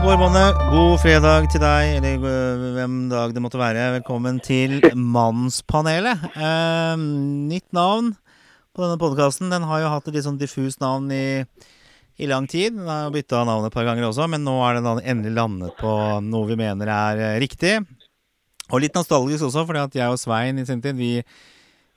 [0.00, 0.56] går båndet.
[0.72, 3.82] God fredag til deg, eller øh, hvem dag det måtte være.
[3.98, 6.22] Velkommen til Mannspanelet.
[6.40, 7.02] Eh,
[7.50, 8.14] nytt navn
[8.72, 9.50] på denne podkasten.
[9.52, 11.44] Den har jo hatt et litt sånn diffust navn i,
[12.16, 12.78] i lang tid.
[12.78, 15.92] Den har bytta navn et par ganger også, men nå er den endelig landet på
[16.24, 17.76] noe vi mener er eh, riktig.
[18.70, 21.18] Og litt nostalgisk også, fordi at jeg og Svein i sin tid, vi,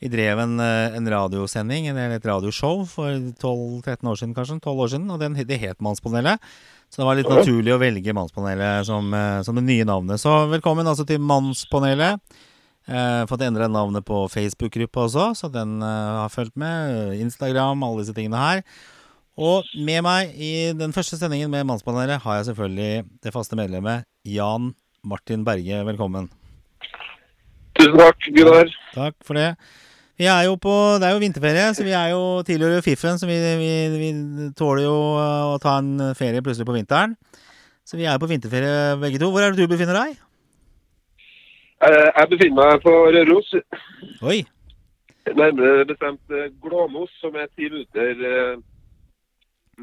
[0.03, 4.59] vi drev en, eh, en radiosending, eller et radioshow, for 12-13 år siden kanskje.
[4.59, 6.43] 12 år siden, og den, det het Mannspanelet.
[6.93, 10.21] Så det var litt naturlig å velge Mannspanelet som, eh, som det nye navnet.
[10.21, 12.21] Så velkommen altså til Mannspanelet.
[12.85, 17.17] Eh, fått endra navnet på Facebook-gruppa også, så den eh, har fulgt med.
[17.17, 18.61] Instagram, alle disse tingene her.
[19.41, 24.05] Og med meg i den første sendingen med Mannspanelet har jeg selvfølgelig det faste medlemmet
[24.29, 25.81] Jan Martin Berge.
[25.89, 26.29] Velkommen.
[27.73, 28.69] Tusen takk, Gunnar.
[28.93, 29.55] Takk for det.
[30.19, 33.25] Vi er jo på, Det er jo vinterferie, så vi er jo tilhører Fiffen, så
[33.25, 34.09] vi, vi, vi
[34.57, 37.15] tåler jo å ta en ferie plutselig på vinteren.
[37.83, 39.31] Så vi er på vinterferie begge to.
[39.33, 40.13] Hvor er det du befinner deg?
[41.83, 43.49] Eh, Jeg befinner meg på Røros,
[44.23, 44.37] Oi.
[45.35, 48.61] nærmere bestemt eh, Glåmos, som er ti minutter eh,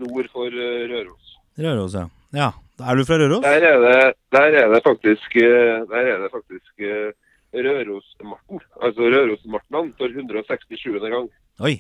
[0.01, 1.35] nord for eh, Røros.
[1.61, 2.07] Røros, ja.
[2.39, 2.53] ja.
[2.81, 3.43] Er du fra Røros?
[3.45, 3.99] Der er det,
[4.33, 7.11] der er det faktisk, eh, der er det faktisk eh,
[7.51, 10.99] Rørosmarten, altså Røros-Martnan for 167.
[11.11, 11.31] gang.
[11.67, 11.77] Oi.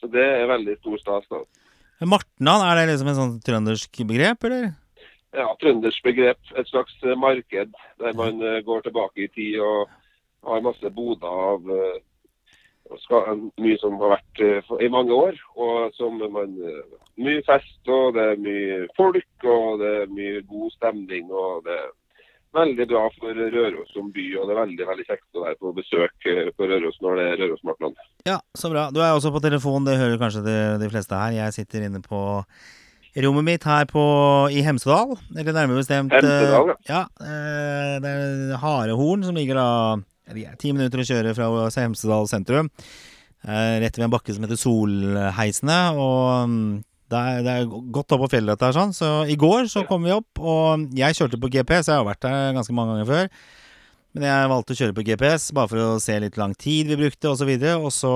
[0.00, 1.28] Så det er veldig stor stas.
[1.30, 1.44] da.
[2.04, 4.72] Martnan, er det liksom en sånn trøndersk begrep, eller?
[5.34, 6.40] Ja, trøndersk begrep.
[6.58, 9.88] Et slags eh, marked der man eh, går tilbake i tid og
[10.44, 12.02] har masse boder av eh,
[12.92, 14.42] og skal, mye som har vært
[14.84, 15.38] i mange år.
[15.56, 16.52] Og som man
[17.16, 21.30] Mye fest, og det er mye folk, og det er mye god stemning.
[21.32, 21.86] Og det er
[22.54, 25.72] veldig bra for Røros som by, og det er veldig veldig kjekt å være på
[25.76, 28.00] besøk eh, på Røros når det er Rørosmartland.
[28.28, 28.88] Ja, så bra.
[28.94, 31.36] Du er også på telefon, det hører kanskje de, de fleste her.
[31.36, 32.22] Jeg sitter inne på
[33.24, 34.04] rommet mitt her på,
[34.50, 35.16] i Hemsedal.
[35.36, 36.78] Eller nærmere bestemt eh, Hemsedal, ja.
[36.90, 37.02] ja.
[38.02, 39.70] Det er Harehorn som ligger da
[40.60, 42.70] ti minutter å kjøre fra Hemsedal sentrum.
[43.44, 45.78] Eh, rett ved en bakke som heter Solheisene.
[46.00, 46.68] Og mm,
[47.12, 48.94] det er, det er godt opp på fjellet dette her, sånn.
[48.96, 51.90] Så i går så kom vi opp, og jeg kjørte på GPS.
[51.90, 53.28] Jeg har vært der ganske mange ganger før.
[54.14, 56.98] Men jeg valgte å kjøre på GPS bare for å se litt lang tid vi
[57.02, 57.50] brukte osv.
[57.50, 58.14] Og, og så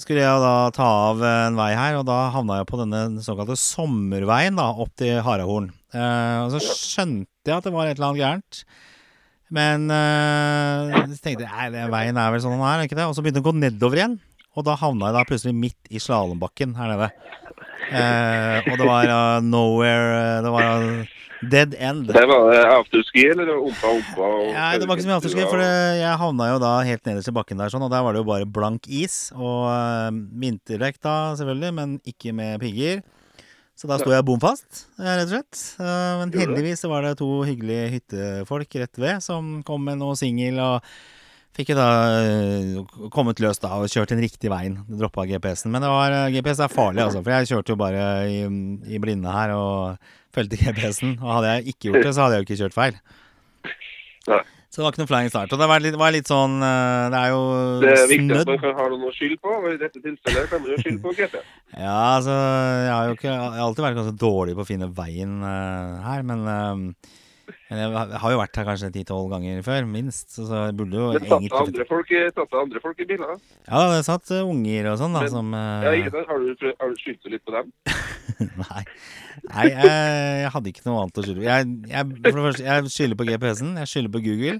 [0.00, 3.56] skulle jeg da ta av en vei her, og da havna jeg på denne såkalte
[3.60, 5.70] sommerveien da, opp til Harahorn.
[5.92, 8.62] Uh, og så skjønte jeg at det var et eller annet gærent.
[9.52, 13.08] Men uh, så tenkte jeg den veien er vel sånn den er ikke det?
[13.08, 14.18] Og så begynte den å gå nedover igjen.
[14.56, 17.12] Og da havna jeg da plutselig midt i slalåmbakken her nede.
[17.92, 22.10] Eh, og det var uh, nowhere eh, Det var uh, dead end.
[22.10, 24.28] Det var uh, afterski, eller ompa ompa?
[24.54, 27.32] Nei, det var ikke så mye afterski, for det, jeg havna jo da helt nederst
[27.32, 29.24] i bakken der, sånn, og der var det jo bare blank is.
[29.36, 30.12] Og uh,
[30.44, 33.02] vinterdekk da, selvfølgelig, men ikke med pigger.
[33.78, 35.60] Så da sto jeg bom fast, eh, rett og slett.
[35.82, 40.14] Eh, men heldigvis så var det to hyggelige hyttefolk rett ved som kom med noe
[40.18, 40.92] singel og
[41.52, 41.86] Fikk jo da
[42.16, 42.78] eh,
[43.12, 44.78] kommet løs da og kjørt den riktige veien.
[44.88, 45.72] Droppa GPS-en.
[45.74, 47.20] Men det var, eh, GPS er farlig, altså.
[47.20, 48.38] For jeg kjørte jo bare i,
[48.88, 51.18] i blinde her og fulgte GPS-en.
[51.20, 52.98] Og hadde jeg ikke gjort det, så hadde jeg jo ikke kjørt feil.
[54.32, 54.42] Nei.
[54.72, 55.52] Så det var ikke noe flying start.
[55.52, 57.40] Og det var litt, var litt sånn eh, Det er jo
[57.82, 60.48] Det er viktig at man kan ha noe å skylde på, og i dette tilfellet
[60.48, 61.50] kan man jo skylde på GPS.
[61.84, 64.88] Ja, altså Jeg har jo ikke Jeg har alltid vært ganske dårlig på å finne
[64.96, 66.48] veien her, men
[67.70, 70.30] jeg har- jeg har jo vært her kanskje ti-tolv ganger før, minst.
[70.34, 73.36] Så, så burde jo Men satt det andre andre folk i biler?
[73.68, 76.88] Ja, det satt eh, unger og sånn, da, Men- som eh, Ja, har du, har
[76.90, 77.72] du skyldt litt på dem?
[78.62, 78.84] Nei,
[79.48, 79.90] Nei jeg,
[80.42, 81.48] jeg hadde ikke noe annet å skylde på.
[81.48, 84.58] Jeg, jeg, for det første, jeg skylder på GPS-en, jeg skylder på Google.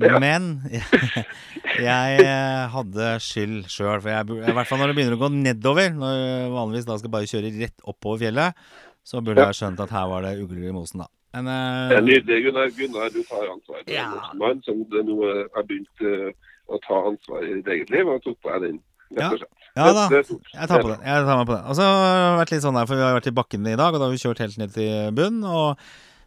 [0.00, 1.26] Men jeg,
[1.88, 4.00] jeg eh, hadde skyld sjøl.
[4.00, 6.22] For jeg, i hvert fall når det begynner å gå nedover, når
[6.54, 8.62] vanligvis da skal bare kjøre rett oppover fjellet,
[9.04, 11.10] så burde jeg skjønt at her var det ugler i mosen, da.
[11.32, 12.70] Men Det er eh, nydelig, Gunnar.
[12.76, 13.82] Gunnar, du tar ansvar.
[13.88, 14.06] Ja.
[14.32, 16.28] en mann som det nå har begynt uh,
[16.68, 18.78] å ta ansvar i ditt eget liv, og tok på deg den,
[19.16, 19.32] Ja.
[19.76, 20.06] ja da.
[20.12, 21.00] Jeg tar på det.
[21.00, 21.64] Jeg tar meg på det.
[21.68, 23.76] Og så har det vært litt sånn der, for vi har vært i bakken i
[23.76, 25.42] dag, og da har vi kjørt helt ned til bunn.
[25.44, 25.80] Og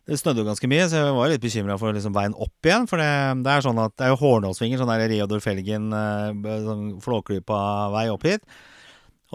[0.05, 2.85] det snødde jo ganske mye, så jeg var litt bekymra for liksom veien opp igjen.
[2.89, 3.09] For det,
[3.45, 7.59] det er sånn at det er jo Hårnålsvinger, sånn der Reodor Felgen, eh, sånn flåklypa
[7.93, 8.45] vei opp hit.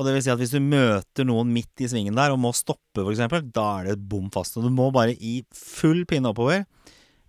[0.00, 2.55] Og det vil si at hvis du møter noen midt i svingen der og må
[2.56, 3.20] stoppe, f.eks.,
[3.52, 4.56] da er det bom fast.
[4.56, 6.64] Og du må bare i full pinne oppover.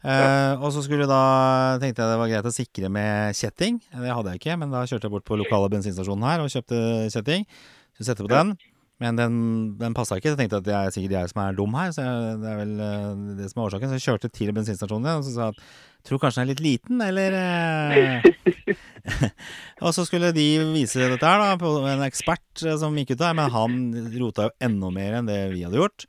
[0.02, 3.82] Eh, og så skulle da tenkte jeg det var greit å sikre med kjetting.
[3.92, 6.80] Det hadde jeg ikke, men da kjørte jeg bort på lokale bensinstasjonen her og kjøpte
[7.12, 7.44] kjetting.
[8.00, 8.56] Så sette på den.
[9.02, 9.36] Men den,
[9.80, 11.94] den passa ikke, så jeg tenkte at det er sikkert jeg som er dum her.
[11.96, 13.90] Så jeg, det er vel eh, det som er årsaken.
[13.90, 15.64] Så jeg kjørte til bensinstasjonen og så sa jeg at
[16.06, 18.28] tror kanskje den er litt liten, eller eh.
[19.86, 23.24] Og så skulle de vise dette her, da, på en ekspert eh, som gikk ut
[23.24, 23.80] der, men han
[24.22, 26.06] rota jo enda mer enn det vi hadde gjort.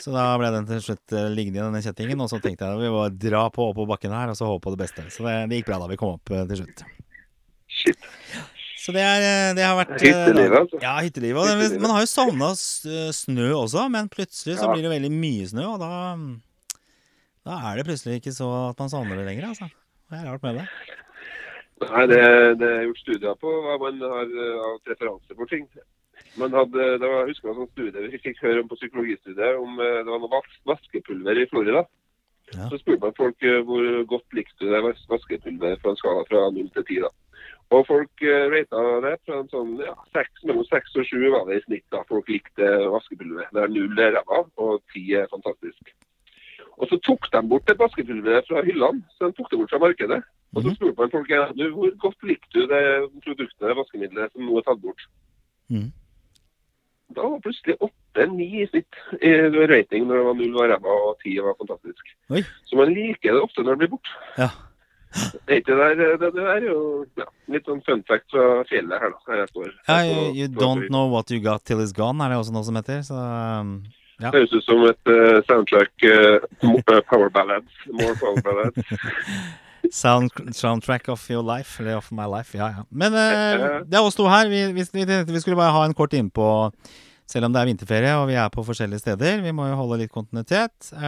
[0.00, 2.94] Så da ble den til slutt liggende denne kjettingen, og så tenkte jeg at vi
[2.94, 5.04] bare dra på oppå bakken her og så håpe på det beste.
[5.12, 6.84] Så det, det gikk bra da vi kom opp til slutt.
[7.72, 8.08] Shit.
[8.82, 10.78] Så det, er, eh, det har vært eh, Hyttelivet, altså.
[10.82, 11.44] Ja, hyttelivet.
[11.52, 11.82] Hyttelivet.
[11.84, 15.78] man har jo savna snø også, men plutselig så blir det veldig mye snø, og
[15.84, 15.92] da
[17.46, 19.70] Da er det plutselig ikke så at man savner det lenger, altså.
[20.10, 20.66] Det er rart med det.
[21.82, 22.18] Nei, det,
[22.60, 25.64] det er gjort studier på hva man har eh, av preferanse for ting.
[26.38, 29.58] Man hadde, det var, jeg husker en sånn studie vi fikk høre om på psykologistudiet
[29.58, 31.82] om eh, det var noe vaskepulver i Florida.
[32.52, 32.68] Ja.
[32.70, 36.22] Så spurte man folk eh, hvor godt likte du det vas- vaskepulveret fra en skala
[36.30, 37.10] fra 0 til 10.
[37.72, 41.46] Og folk uh, rata det fra en sånn ja, 6, mellom 6 og 7 var
[41.48, 41.86] det i snitt.
[41.94, 42.02] da.
[42.10, 43.52] Folk likte vaskepulveret.
[43.56, 45.94] Der 0 er ræva og ti er fantastisk.
[46.76, 49.02] Og så tok de bort det vaskepulveret fra hyllene.
[49.16, 50.20] Så de tok det bort fra markedet.
[50.54, 50.74] Og så Mhm.
[50.76, 51.28] spurte man folk
[51.72, 52.82] hvor godt likte du det
[53.24, 55.00] produktet, det vaskemiddelet som nå er tatt bort.
[55.70, 55.92] Mm.
[57.16, 59.30] Da var plutselig 8-9 i snitt i
[59.68, 62.04] rating når det var null var ræva og ti var fantastisk.
[62.30, 62.42] Oi.
[62.68, 64.08] Så man liker det ofte når det blir bort.
[64.38, 64.48] Ja.
[65.12, 66.76] Det, er ikke der, det, det er jo
[67.20, 69.24] ja, litt sånn fun fact fra fjellet her, da.
[69.28, 69.72] Her jeg står.
[69.88, 72.64] Ja, you, you don't know what you got till it's gone, er det også noe
[72.66, 73.02] som heter.
[73.06, 73.74] Så um,
[74.22, 74.30] ja.
[74.30, 77.84] Det høres ut som et uh, soundtrack uh, power ballads.
[77.90, 78.80] More power ballads.
[79.90, 82.54] Sound, soundtrack of your life, eller of my life.
[82.56, 82.84] Ja, ja.
[82.88, 84.48] Men uh, det er oss to her.
[84.48, 86.46] Vi, vi, vi, skulle bare ha en kort innpå
[87.28, 89.42] selv om det er vinterferie og vi er på forskjellige steder.
[89.42, 90.92] Vi må jo holde litt kontinuitet.
[90.92, 91.02] Vi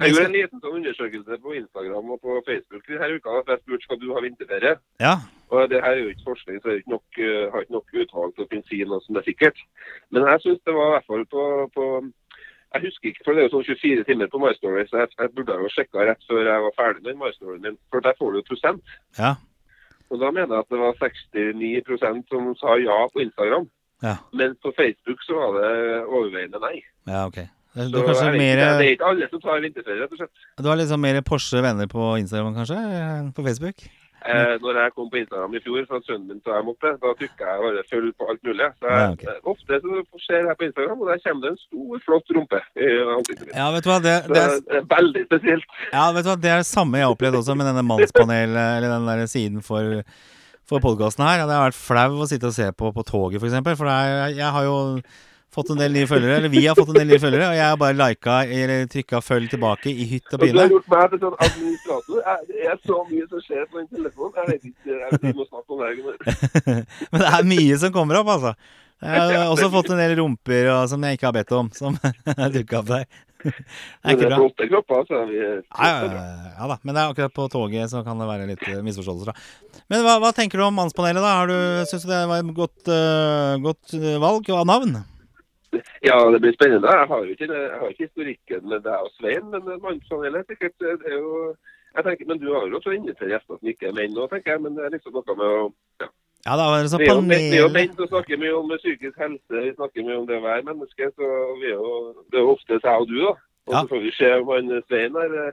[0.00, 3.30] Jeg gjorde en liten sånn undersøkelse på Instagram og på Facebook denne uka.
[3.44, 4.74] for Jeg spurte skal du ha vinterferie.
[5.00, 5.14] ja,
[5.50, 7.88] Og det her er jo ikke forskning, så jeg ikke nok, eh, har ikke nok
[8.02, 9.58] utvalg til å kunne si noe som er sikkert.
[10.10, 11.42] Men jeg syns det var i hvert fall på,
[11.74, 11.84] på
[12.72, 15.08] Jeg husker ikke, for det er jo sånn 24 timer på My Story, så jeg,
[15.18, 17.78] jeg burde jo sjekka rett før jeg var ferdig med My Storyen min.
[17.90, 18.84] For der får du jo prosent.
[19.18, 19.34] ja,
[20.10, 23.66] Og da mener jeg at det var 69% som sa ja på Instagram.
[24.02, 26.82] ja, Men på Facebook så var det overveiende nei.
[27.06, 27.38] ja, ok.
[27.70, 30.46] Du, Så du, kanskje mer, det er ikke alle som tar vinterferie, rett og slett.
[30.58, 32.78] du har liksom mer Porsche venner på Instagram, kanskje?
[33.36, 33.84] På Facebook?
[34.20, 37.12] Eh, når jeg kom på Instagram i fjor, fra sønnen min tar jeg måtte, da
[37.16, 38.66] trykka jeg bare følg på alt mulig.
[38.76, 39.22] Så jeg, Ja, ok.
[39.30, 42.60] eh, Ofte så ser jeg på Instagram, og der kommer det en stor, flott rumpe.
[43.54, 43.96] Ja, vet du hva.
[44.04, 45.64] Det, det, er, det er veldig spesielt.
[45.94, 46.36] ja, vet du hva?
[46.42, 49.64] det er det samme jeg har opplevd også med denne mannspanel, eller den der siden
[49.64, 50.02] for,
[50.68, 51.46] for podkasten her.
[51.46, 53.56] Det har vært flau å sitte og se på på toget, f.eks.
[53.64, 54.76] For, for det er, jeg har jo
[55.54, 57.66] fått en del nye følgere, eller vi har fått en del nye følgere, og jeg
[57.66, 60.68] har bare lika eller trykka 'følg tilbake' i hytt og pine.
[60.68, 61.34] sånn
[62.48, 64.32] Det er så mye som skjer på min telefon.
[64.36, 65.90] Jeg vet ikke jeg vet ikke snakke om det.
[67.10, 68.54] Men det er mye som kommer opp, altså.
[69.00, 71.96] Jeg har også fått en del rumper og, som jeg ikke har bedt om, som
[72.56, 73.04] dukka opp der.
[73.40, 73.52] Det
[74.04, 74.36] er ikke bra.
[74.36, 75.06] flotte kropper.
[75.08, 78.20] Så vi, Ja, ja, ja, ja da, men det er akkurat på toget så kan
[78.20, 79.32] det være litt eh, misforståelser.
[79.32, 79.80] da.
[79.88, 81.24] Men hva, hva tenker du om Mannspanelet?
[81.24, 81.38] da?
[81.40, 81.56] Har du,
[81.88, 85.00] Syns du det var et godt, uh, godt eh, valg av navn?
[86.02, 86.88] Ja, det blir spennende.
[87.00, 87.46] Jeg har jo ikke,
[87.80, 91.54] har ikke historikken med deg og Svein, men mannspanelet er sikkert det er jo
[91.90, 94.12] jeg tenker, Men du har jo lov til å invitere gjester som ikke er menn
[94.14, 94.62] nå, tenker jeg.
[94.62, 95.62] Men det er liksom noe med å
[96.02, 96.08] ja.
[96.46, 97.72] Ja, da var det så Vi er jo panel...
[97.74, 101.10] menn som snakker mye om psykisk helse, vi snakker mye om det å være menneske.
[101.16, 101.30] så
[101.60, 101.90] vi er jo,
[102.30, 103.34] Det er jo ofte jeg og du, da.
[103.68, 103.80] Og Ja.
[103.82, 105.52] så får vi se om han Svein her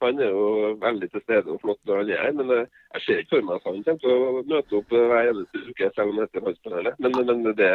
[0.00, 0.44] Han er jo
[0.80, 3.46] veldig til stede og flott når han er her, men eh, jeg ser ikke for
[3.48, 6.40] meg at han kommer til å møte opp eh, hver eneste uke, selv om dette
[6.40, 7.02] er Mannspanelet.
[7.04, 7.70] Men, men det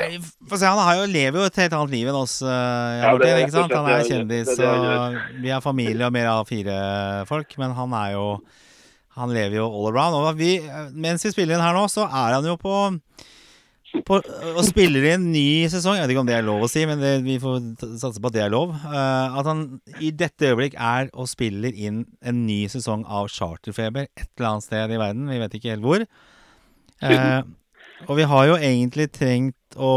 [0.00, 0.08] Nei,
[0.50, 3.32] Få se, han har jo, lever jo et helt annet liv enn oss, Ja, det
[3.44, 3.76] ikke sant?
[3.78, 4.52] Han er kjendis.
[4.58, 6.76] Det og vi er familie og mer av fire
[7.30, 7.54] folk.
[7.60, 8.26] Men han er jo
[9.14, 10.16] Han lever jo all around.
[10.18, 10.56] Og vi,
[10.90, 12.74] mens vi spiller inn her nå, så er han jo på
[14.02, 14.18] på,
[14.54, 15.96] og spiller i en ny sesong.
[15.96, 17.58] Jeg vet ikke om det er lov å si, men det, vi får
[18.00, 18.74] satse på at det er lov.
[18.84, 19.64] uh, at han
[20.02, 24.66] i dette øyeblikk er og spiller inn en ny sesong av Charterfeber et eller annet
[24.66, 25.28] sted i verden.
[25.30, 26.06] Vi vet ikke helt hvor.
[27.04, 27.42] Uh,
[28.08, 29.94] og vi har jo egentlig trengt å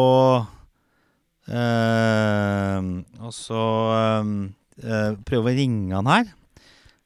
[1.49, 2.79] uh,
[4.77, 6.29] eh, prøve å ringe han her.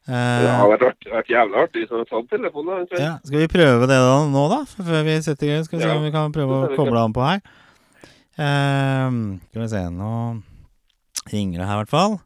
[0.08, 2.86] Eh, Det har vært, jævla artig som har tatt telefonen.
[2.98, 4.64] ja, skal vi prøve det da nå, da?
[4.66, 5.64] Før vi setter i gang?
[5.64, 7.42] Skal vi se om vi kan prøve å koble an han på her.
[8.32, 10.42] Uh, skal vi se Nå
[11.30, 12.16] ringer det her, i hvert fall.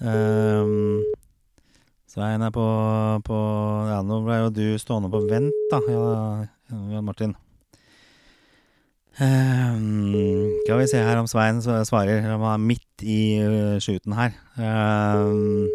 [0.00, 1.02] Uh,
[2.08, 2.64] Svein er på,
[3.26, 3.40] på
[3.90, 6.46] Ja, nå ble jo du stående på vent, da, ja,
[6.94, 7.34] Jan Martin.
[9.18, 9.76] Uh,
[10.62, 12.22] skal vi se her om Svein svarer.
[12.32, 14.32] Om han er midt i uh, shooten her.
[14.56, 15.66] Ehm,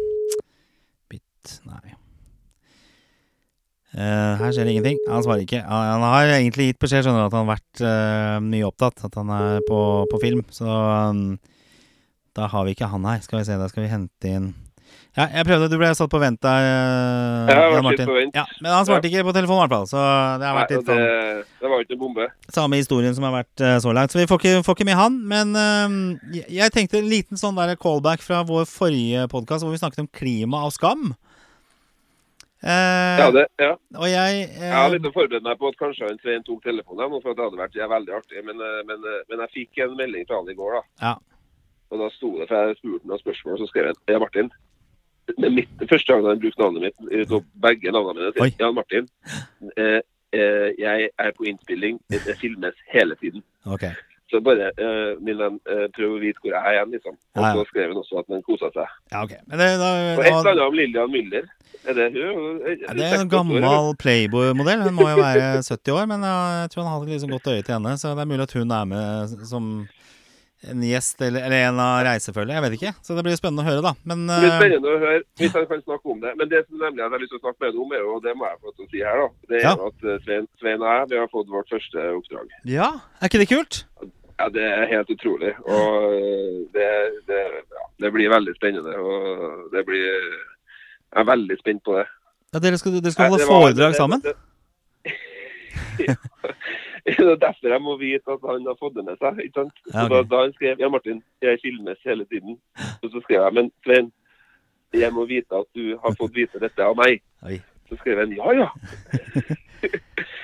[1.68, 1.94] Nei.
[3.94, 4.98] Uh, her skjer det ingenting.
[5.06, 5.60] Han svarer ikke.
[5.62, 9.04] Han, han har egentlig gitt beskjed, skjønner at han har vært uh, mye opptatt.
[9.06, 9.78] At han er på,
[10.10, 10.40] på film.
[10.50, 11.36] Så um,
[12.34, 13.20] da har vi ikke han her.
[13.22, 14.48] Skal vi se, da skal vi hente inn
[15.14, 17.86] Ja, jeg prøvde, Du ble satt på vent der, uh, Jeg har vært Jan litt
[17.86, 18.08] Martin.
[18.10, 18.34] på vent.
[18.40, 19.86] Ja, men han svarte ikke på telefonen, i hvert fall.
[19.92, 20.02] Så
[20.42, 22.26] det har vært Nei, litt sånn det var jo ikke en bombe.
[22.58, 24.10] samme historien som har vært så langt.
[24.10, 25.20] Så vi får ikke, får ikke med han.
[25.30, 25.94] Men eh,
[26.40, 30.02] jeg- jeg tenkte en liten sånn der callback fra vår forrige podkast hvor vi snakket
[30.02, 31.12] om klima og skam.
[32.64, 33.72] Eh, Ja, det, ja.
[34.00, 36.62] Og jeg eh, Jeg har litt å forberede meg på at kanskje han Svein tok
[36.64, 38.44] telefonen, for det hadde vært ja, veldig artig.
[38.46, 40.84] Men, eh, men, eh, men jeg fikk en melding fra han i går, da.
[41.04, 41.14] Ja.
[41.92, 44.50] Og da sto det, for jeg spurte noen spørsmål, så skrev jeg Ja, Martin.
[45.40, 48.44] Mitt, første gang han brukte navnet mitt, tok begge navnene mine.
[48.44, 48.50] Oi.
[48.60, 49.06] Jan Martin.
[49.76, 50.00] Eh,
[50.36, 52.00] eh, jeg er på innspilling.
[52.12, 53.44] Det filmes hele tiden.
[53.64, 53.86] Ok.
[54.34, 57.14] Så bare, uh, min venn, uh, prøv å vite hvor jeg er igjen, liksom.
[57.36, 57.52] Og Ja, ja.
[57.54, 58.96] så skrev han også at han kosa seg.
[59.14, 59.34] Ja, ok.
[59.46, 61.46] Men det, da, Og et eller annet om Lillian Müller.
[61.84, 62.60] Er det hun?
[62.64, 63.66] ja, det er en gammel
[64.00, 64.86] Playboy-modell.
[64.88, 67.62] Hun må jo være 70 år, men jeg tror han har et liksom godt øye
[67.62, 67.92] til henne.
[68.00, 69.68] Så det er mulig at hun er med som
[70.70, 72.56] en gjest eller, eller en av reisefølget.
[72.56, 72.92] Jeg vet ikke.
[73.04, 73.92] Så det blir spennende å høre, da.
[74.08, 76.32] Men Det blir eh, spennende å høre hvis han kan snakke om det.
[76.40, 78.10] Men det som nemlig jeg har lyst til å snakke med henne om, er jo,
[78.16, 79.28] og det må jeg få til å si her, da.
[79.50, 79.74] Det er Ja.
[79.88, 82.54] at eh, Svein, Svein og jeg vi har fått vårt første oppdrag.
[82.64, 83.84] ja, er ikke det kult?
[84.38, 85.52] Ja, Det er helt utrolig.
[85.62, 86.88] Og eh, det,
[87.28, 87.40] det,
[87.76, 88.96] ja, det blir veldig spennende.
[88.98, 90.04] Og det blir
[91.14, 92.06] Jeg er veldig spent på det.
[92.54, 94.20] Ja, Dere skal, dere skal holde det foredrag det- sammen?
[94.22, 94.36] det-
[96.08, 96.14] Ja.
[97.06, 99.38] Det er derfor jeg må vite at han har fått det med seg.
[99.44, 99.74] ikke sant?
[99.92, 102.56] Ja, Så da, da han skrev ja Martin, jeg filmes hele tiden,
[103.02, 104.08] og så skrev jeg men Svein,
[104.94, 107.20] jeg må vite at du har fått vite dette av meg.
[107.44, 107.60] Oi.
[107.88, 108.68] Så skrev han ja, ja.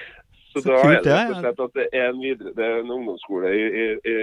[0.53, 2.65] så, Så da kult er det rett og slett at det er en, videre, det
[2.67, 4.17] er en ungdomsskole i, i, i,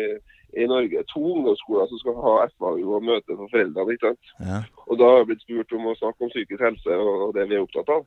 [0.63, 1.03] i Norge.
[1.13, 3.95] To ungdomsskoler som skal ha FAU og møte for foreldrene.
[3.95, 4.33] ikke sant?
[4.43, 4.59] Ja.
[4.87, 7.59] Og da har jeg blitt spurt om å snakke om psykisk helse og, det vi
[7.59, 8.03] er opptatt av.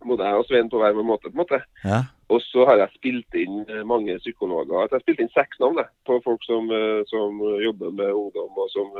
[0.00, 1.28] Både jeg og Svein på hver vår måte.
[1.28, 1.62] på en måte.
[1.84, 2.02] ja.
[2.30, 4.84] Og så har jeg spilt inn eh, mange psykologer.
[4.84, 8.68] Jeg har spilt inn seks navn på folk som, eh, som jobber med ungdom og
[8.70, 8.92] som,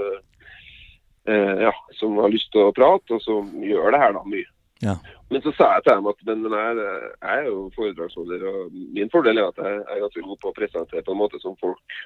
[1.31, 4.49] eh, ja, som har lyst til å prate, og som gjør det her da mye.
[4.83, 4.95] Ja.
[5.31, 6.77] Men så sa jeg til dem at men, men jeg,
[7.23, 10.57] jeg er jo foredragsholder, og min fordel er at jeg er ganske god på å
[10.57, 12.01] presentere på en måte som folk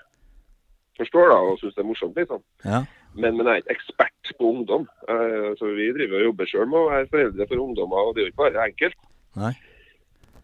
[0.99, 2.17] forstår da, og syns det er morsomt.
[2.19, 2.43] liksom.
[2.65, 2.83] ja.
[3.15, 4.89] Men, men jeg er ikke ekspert på ungdom.
[5.09, 8.23] Eh, så Vi driver og jobber sjøl med å være foreldre for ungdommer, og det
[8.23, 8.97] er jo ikke bare enkelt.
[9.39, 9.53] Nei.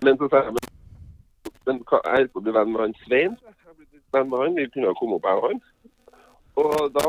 [0.07, 0.69] Men så sa jeg men,
[1.67, 3.35] men hva- jeg holder på å bli venn med han Svein.
[3.43, 5.61] Jeg blitt venn med han, Vi kunne ha kommet opp, jeg og han.
[6.63, 7.05] Og da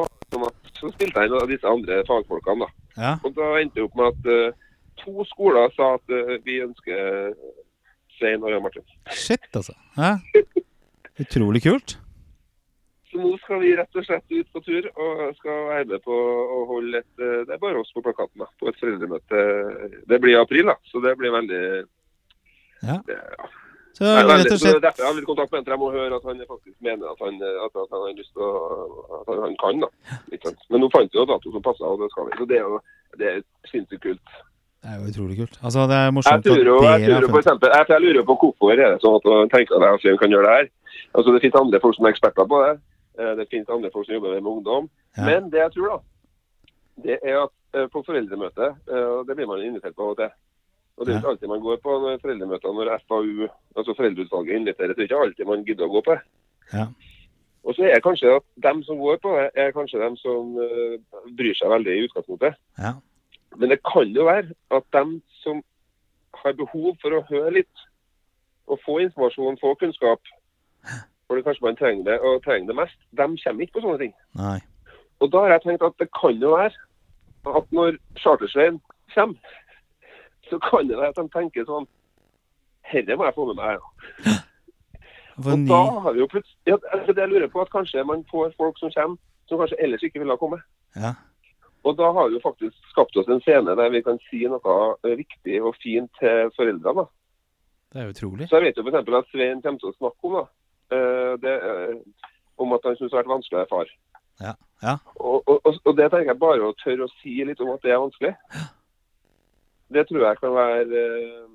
[0.50, 2.66] at, så spilte jeg noen av disse andre fagfolkene.
[2.66, 2.70] da.
[3.06, 3.14] ja.
[3.22, 4.68] Og da endte det opp med at eh,
[5.00, 7.34] to skoler sa at eh, vi ønsker
[8.18, 8.86] Svein og Jan Martin.
[9.12, 9.74] Shit, altså.
[9.98, 10.18] Ja.
[11.22, 11.98] Utrolig kult.
[13.12, 16.16] Så nå skal vi rett og slett ut på tur og skal være med på
[16.16, 18.48] å holde et eh, Det er bare oss på plakaten, da.
[18.62, 19.42] På et foreldremøte.
[20.08, 20.78] Det blir i april, da.
[20.92, 21.64] Så det blir veldig
[22.82, 23.02] Ja.
[23.08, 23.50] det, ja.
[23.92, 25.66] Så Nei, veldig, rett og slett derfor jeg har litt kontakt med ham.
[25.66, 28.32] for Jeg må høre at han faktisk mener at han, at, at han har lyst
[28.32, 28.54] til å
[29.20, 29.90] At han, kan, da.
[30.72, 32.38] Men nå fant vi jo dato som passa, og det skal vi.
[32.40, 32.80] Så det er jo
[33.20, 34.32] det er sinnssykt kult.
[34.82, 35.58] Det er jo utrolig kult.
[35.62, 38.72] Altså, det er morsomt jeg jo, jeg dere har funnet- jeg, jeg lurer på hvorfor
[38.74, 40.68] er det sånn at man tenker at vi kan gjøre det her.
[41.14, 42.74] Altså Det finnes andre folk som er eksperter på det.
[43.20, 44.90] Eh, Det finnes andre folk som jobber med ungdom.
[45.18, 45.26] Ja.
[45.26, 45.98] Men det jeg tror, da,
[47.06, 50.32] det er at eh, på foreldremøte, eh, det blir man invitert på av og til
[50.98, 53.48] Og det er ikke alltid man går på når foreldremøter når FAU,
[53.78, 54.94] altså foreldreutvalget, inviterer.
[54.94, 56.22] Det er ikke alltid man gidder å gå på det.
[56.74, 56.86] Ja.
[57.64, 60.54] Og så er det kanskje at dem som går på det, er kanskje dem som
[61.38, 62.56] bryr seg veldig i utgangspunktet.
[62.78, 62.94] Ja.
[63.60, 65.64] Men det kan jo være at dem som
[66.42, 67.88] har behov for å høre litt,
[68.72, 70.22] og få informasjon, få kunnskap,
[71.28, 74.04] for det kanskje man trenger det, og trenger det mest, dem kommer ikke på sånne
[74.04, 74.14] ting.
[74.40, 74.60] Nei.
[75.22, 76.74] Og da har jeg tenkt at det kan jo være
[77.58, 78.80] at når Chartersveien
[79.14, 79.58] kommer,
[80.50, 81.88] så kan det være at de tenker sånn
[82.92, 83.84] Herre må jeg få med meg.
[84.26, 84.38] Ja.
[85.42, 88.26] Og da har vi jo plutselig ja, altså det jeg lurer på at kanskje man
[88.32, 90.66] får folk som kommer, som kanskje ellers ikke ville ha kommet.
[90.96, 91.14] Ja.
[91.84, 94.76] Og da har vi jo faktisk skapt oss en scene der vi kan si noe
[95.18, 97.08] viktig og fint til foreldrene.
[97.92, 98.48] Det er utrolig.
[98.50, 99.00] Så jeg vet jo f.eks.
[99.18, 100.44] at Svein kommer til å snakke om da,
[100.96, 102.28] eh, det, eh,
[102.62, 103.90] om at han syns det har vært vanskelig å være far.
[104.42, 104.54] Ja.
[104.82, 104.94] Ja.
[105.20, 107.82] Og, og, og- og det tenker jeg bare å tørre å si litt om at
[107.82, 108.36] det er vanskelig.
[108.54, 108.68] Ja.
[109.92, 111.50] Det tror jeg kan være eh,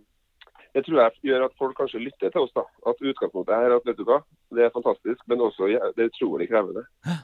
[0.76, 2.50] Det tror jeg gjør at folk kanskje lytter til oss.
[2.52, 2.66] da.
[2.86, 4.18] At utgangspunktet er at vet du hva,
[4.52, 6.82] det er fantastisk, men også det er utrolig krevende.
[7.06, 7.14] Ja.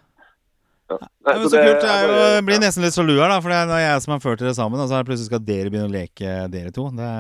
[1.01, 1.85] Nei, Ja, men så så det kult.
[1.87, 3.39] Jo, jeg blir nesten litt sjalu her, da.
[3.45, 5.89] For det er jeg som har ført dere sammen, og så plutselig skal dere begynne
[5.89, 6.89] å leke, dere to.
[6.97, 7.11] Det.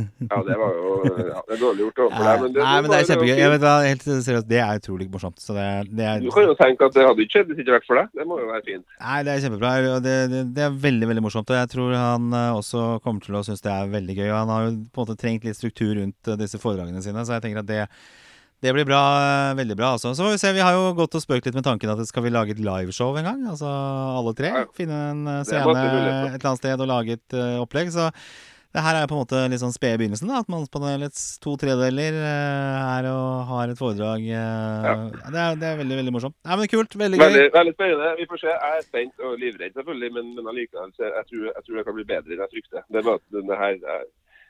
[0.00, 2.42] Ja, det var jo ja, det er dårlig gjort overfor Nei, deg.
[2.42, 3.34] Men det, Nei, men det er kjempegøy.
[3.40, 5.40] Jeg vet, helt seriøst, Det er utrolig morsomt.
[5.42, 7.66] Så det, det er, Du kan jo tenke at det hadde ikke skjedd hvis det
[7.66, 8.12] ikke vært for deg.
[8.20, 8.86] Det må jo være fint.
[9.00, 9.72] Nei, det er kjempebra.
[10.06, 11.52] Det, det, det er veldig veldig morsomt.
[11.52, 14.28] Og jeg tror han eh, også kommer til å synes det er veldig gøy.
[14.30, 17.24] Og han har jo på en måte trengt litt struktur rundt eh, disse foredragene sine,
[17.26, 17.84] så jeg tenker at det,
[18.60, 19.94] Det blir bra, eh, veldig bra.
[19.96, 20.12] altså.
[20.14, 22.26] Så får vi se, vi har jo gått og spøkt litt med tanken at skal
[22.26, 23.42] vi lage et liveshow en gang?
[23.48, 24.52] Altså alle tre.
[24.52, 24.70] Ja, ja.
[24.76, 27.88] Finne en eh, Det scene et eller annet sted og lage et uh, opplegg.
[27.94, 28.10] Så
[28.70, 30.28] det her er jo på en måte litt sånn spede begynnelsen.
[30.30, 34.28] da, At Mannspanelets to tredeler er og har et foredrag.
[34.28, 36.36] eh, det, er, det er veldig, veldig morsomt.
[36.46, 36.94] Nei, men Kult.
[37.00, 37.24] Veldig gøy.
[37.24, 38.12] Veldig, veldig spennende.
[38.20, 38.52] Vi får se.
[38.54, 41.86] Jeg er spent og livredd, selvfølgelig, men, men allikevel så jeg tror, jeg tror det
[41.88, 42.86] kan bli bedre enn jeg frykter.
[42.92, 44.04] Det denne her er,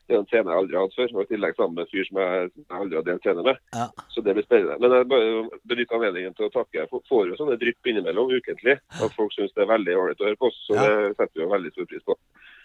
[0.09, 1.91] det er en scene jeg aldri har hatt før, og i tillegg sammen med en
[1.93, 3.59] fyr som jeg, aldri har delt scene med.
[3.77, 3.87] Ja.
[4.15, 4.79] Så det blir spennende.
[4.83, 6.81] Men jeg bare benytter anledningen til å takke.
[6.81, 8.79] Jeg får jo sånne drypp innimellom ukentlig.
[8.99, 10.59] At folk syns det er veldig ålreit å høre på oss.
[10.67, 10.87] Så Ja.
[10.89, 12.17] det setter vi jo veldig stor pris på.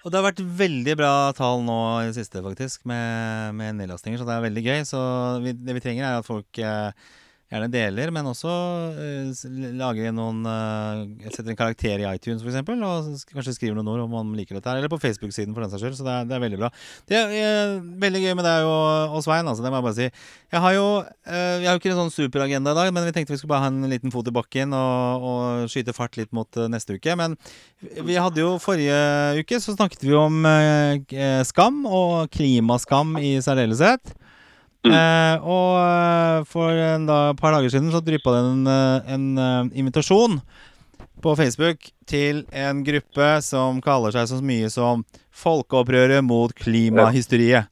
[0.05, 4.17] Og det har vært veldig bra tall nå i det siste, faktisk, med, med nedlastinger.
[4.21, 4.81] Så det er veldig gøy.
[4.85, 4.99] Så
[5.45, 6.91] vi, det vi trenger, er at folk eh,
[7.53, 8.51] gjerne deler, men også
[8.97, 9.43] eh,
[9.77, 14.15] lager noen eh, Setter en karakter i iTunes, f.eks., og kanskje skriver noen ord om
[14.15, 14.81] man liker dette her.
[14.81, 15.97] Eller på Facebook-siden, for den saks skyld.
[15.99, 16.71] Så det er, det er veldig bra.
[17.09, 17.75] Det er eh,
[18.05, 19.65] veldig gøy med deg og, og Svein, altså.
[19.65, 20.09] Det må jeg bare si.
[20.55, 20.87] Jeg har jo
[21.25, 23.65] jeg har jo ikke en sånn superagenda i dag, men vi tenkte vi skulle bare
[23.65, 27.15] ha en liten fot i bakken og, og skyte fart litt mot eh, neste uke.
[27.19, 27.37] Men
[28.05, 34.15] vi hadde jo forrige uke så snakket vi om eh, skam, og klimaskam i særdeleshet.
[34.85, 39.25] Eh, og eh, for en da, par dager siden så dryppa det en, en, en
[39.41, 40.33] eh, invitasjon
[41.25, 47.65] på Facebook til en gruppe som kaller seg så mye som Folkeopprøret mot klimahysteriet.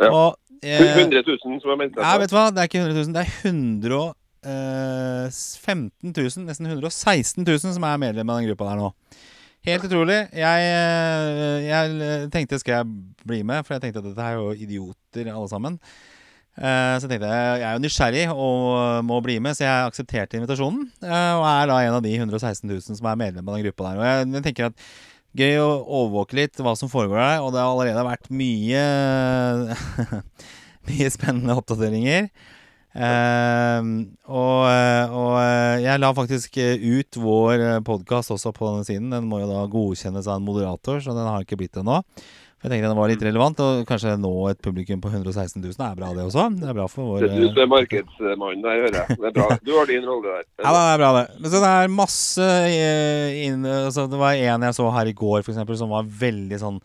[0.00, 0.08] Ja.
[0.08, 2.46] Og eh, 100 000 som har meldt Nei, vet du hva?
[2.54, 3.04] Det er ikke 100 000.
[3.14, 8.88] Det er 115 000, nesten 116 000, som er medlem av den gruppa der nå.
[9.68, 10.20] Helt utrolig.
[10.38, 11.84] Jeg, eh, jeg
[12.32, 12.86] tenkte skal jeg
[13.26, 15.74] bli med, for jeg tenkte at dette er jo idioter alle sammen.
[16.58, 20.40] Eh, jeg tenkte jeg jeg er jo nysgjerrig og må bli med, så jeg aksepterte
[20.40, 20.88] invitasjonen.
[21.04, 23.92] eh, Og er da en av de 116 000 som er medlem av den gruppa
[23.92, 24.00] der.
[24.00, 24.88] Og jeg, tenker at
[25.38, 28.80] Gøy å overvåke litt hva som foregår der, og det har allerede vært mye
[30.88, 32.30] Mye spennende oppdateringer.
[32.96, 33.90] Eh,
[34.24, 34.62] og,
[35.20, 35.34] og
[35.84, 39.12] jeg la faktisk ut vår podkast også på denne siden.
[39.12, 42.00] Den må jo da godkjennes av en moderator, så den har ikke blitt det ennå.
[42.58, 45.84] For jeg tenkte den var litt relevant, og kanskje nå et publikum på 116 000
[45.86, 46.48] er bra, det også.
[46.58, 49.18] Det er bra for vår du som er markedsmannen der, hører jeg.
[49.20, 49.46] Det er bra.
[49.62, 50.48] Du har din rolle der.
[50.64, 51.22] Ja, det er bra, det.
[51.38, 55.14] Men så det er masse eh, inn, altså, Det var en jeg så her i
[55.22, 56.82] går, for eksempel, som var veldig sånn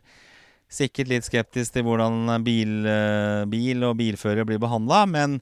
[0.74, 5.38] sikkert litt skeptisk til hvordan bil, eh, bil og bilførere blir behandla, men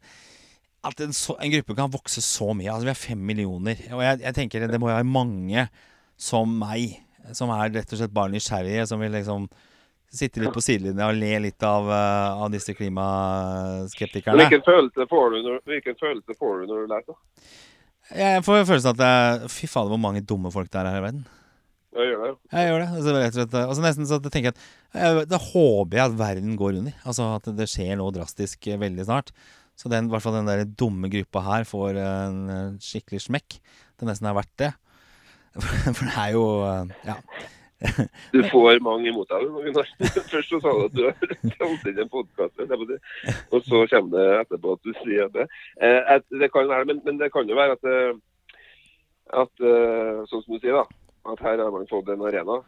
[0.88, 4.02] at en, så, en gruppe kan vokse så mye Altså, vi er fem millioner, og
[4.06, 5.68] jeg, jeg tenker det må jo være mange
[6.22, 7.00] som meg,
[7.38, 9.48] som er rett og slett bare nysgjerrige, som vil liksom
[10.12, 14.44] sitte litt på sidelinja og le litt av, eh, av disse klimaskeptikerne.
[14.44, 15.62] Hvilken følelse får du når,
[16.36, 17.20] får du når du leser?
[18.12, 21.06] Jeg får følelsen at det, Fy fader, hvor mange dumme folk det er her i
[21.06, 21.24] verden.
[21.92, 22.36] Jeg gjør det.
[22.54, 22.90] Jeg gjør det.
[22.96, 26.54] Altså, rett og slett, altså, nesten så tenker jeg at Da håper jeg at verden
[26.60, 26.94] går under.
[27.04, 29.34] Altså At det skjer noe drastisk eh, veldig snart.
[29.76, 33.58] Så den, i hvert fall den der dumme gruppa her får en eh, skikkelig smekk.
[34.00, 34.72] Det nesten er verdt det.
[35.98, 37.18] For det er jo eh, Ja.
[38.30, 39.48] Du får mange imot deg.
[39.66, 39.88] Gunnar.
[40.32, 44.26] Først så sa du at du har talt inn en podkast, og så kommer det
[44.44, 45.48] etterpå at du sier det.
[45.82, 48.22] Eh, det kan være, men, det kan jo være at,
[49.42, 49.66] at
[50.30, 52.62] sånn som du sier, da, at her har man fått en arena.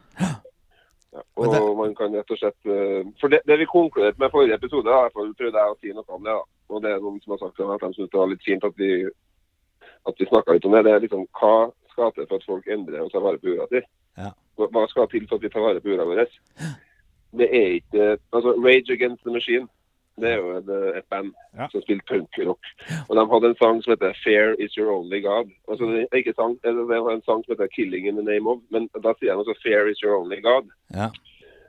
[1.14, 4.30] Ja, og det- man kan rett og slett eh, For det, det vi konkluderte med
[4.30, 6.32] forrige episode, prøvde jeg å si noe om det.
[6.34, 6.42] da,
[6.74, 8.72] Og det er noen som har sagt at de syns det var litt fint at
[8.76, 9.04] vi,
[10.06, 10.84] at vi snakka litt om det.
[10.84, 13.68] Det er liksom hva skal til for at folk endrer og tar vare på jorda
[13.70, 13.80] si?
[14.18, 14.30] Ja.
[14.58, 16.26] Hva skal til for at vi tar vare på jorda vår?
[17.34, 19.68] Det er ikke altså Rage Against the Machine.
[20.20, 21.66] Det er jo et, et band Ja.
[21.72, 22.62] som spilte punkrock.
[23.08, 25.50] Og de hadde en sang som heter 'Fair Is Your Only God'.
[25.70, 26.70] Altså, det er ikke sang, det
[27.04, 29.54] var en sang som heter 'Killing in the Name of', men da sier de altså
[29.62, 30.70] 'Fair Is Your Only God'.
[30.94, 31.08] Ja.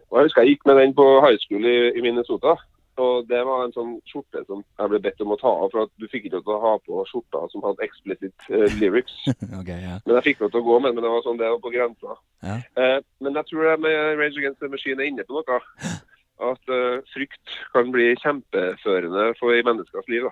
[0.10, 2.53] Og Jeg husker jeg gikk med den på high school i, i Minnesota.
[2.97, 5.84] Og det var en sånn skjorte som jeg ble bedt om å ta av, for
[5.84, 9.17] at du fikk ikke lov til å ha på skjorta som hadde explicit uh, lyrics.
[9.60, 9.97] okay, ja.
[10.05, 11.60] Men jeg fikk lov til å gå med den, men det var sånn det var
[11.65, 12.15] på grensa.
[12.47, 12.55] Ja.
[12.79, 15.60] Uh, men jeg tror jeg med Rage Against the Machine er inne på noe.
[16.43, 20.27] At uh, frykt kan bli kjempeførende for i menneskers liv.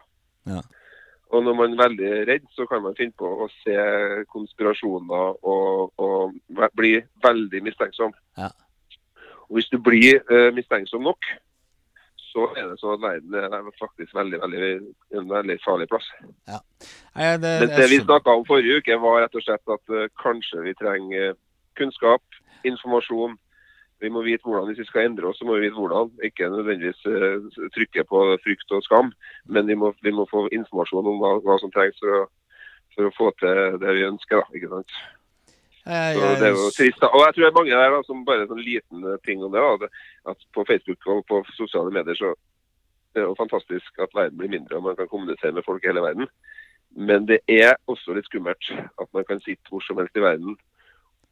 [0.49, 0.59] Ja.
[1.33, 3.77] Og når man er veldig redd, så kan man finne på å se
[4.29, 6.35] konspirasjoner og, og
[6.77, 8.13] bli veldig mistenksom.
[8.37, 8.51] Ja.
[9.47, 11.25] Og hvis du blir uh, mistenksom nok,
[12.33, 14.69] så er det sånn at verden er faktisk veldig, veldig,
[15.19, 16.05] en veldig farlig plass.
[16.49, 20.07] Nei, det, Men det vi snakka om forrige uke, var rett og slett at uh,
[20.21, 21.35] kanskje vi trenger
[21.77, 22.23] kunnskap,
[22.65, 23.37] informasjon.
[24.01, 26.12] Vi må vite hvordan hvis vi skal endre oss, så må vi vite hvordan.
[26.27, 29.12] Ikke nødvendigvis uh, trykke på frykt og skam,
[29.45, 32.23] men vi må, vi må få informasjon om hva, hva som trengs for å,
[32.95, 34.41] for å, få til det vi ønsker.
[34.41, 34.97] Da, ikke sant?
[35.84, 36.99] Jeg, Så det er jo trist.
[37.03, 37.12] da.
[37.12, 39.63] Og jeg tror det er mange der da, som bare sånn liten ting om det.
[39.84, 39.91] da,
[40.32, 42.34] at På Facebook og på sosiale medier så
[43.13, 45.91] det er jo fantastisk at verden blir mindre og man kan kommunisere med folk i
[45.91, 46.29] hele verden.
[46.93, 50.58] Men det er også litt skummelt at man kan sitte hvor som helst i verden